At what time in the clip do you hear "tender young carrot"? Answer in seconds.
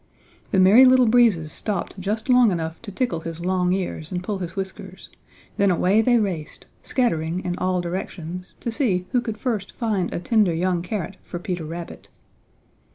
10.19-11.17